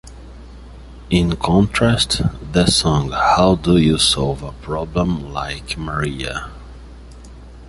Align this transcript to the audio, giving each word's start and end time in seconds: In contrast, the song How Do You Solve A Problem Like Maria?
In 1.11 1.35
contrast, 1.35 2.23
the 2.53 2.65
song 2.65 3.11
How 3.11 3.53
Do 3.53 3.77
You 3.77 3.99
Solve 3.99 4.41
A 4.41 4.51
Problem 4.51 5.31
Like 5.31 5.77
Maria? 5.77 6.49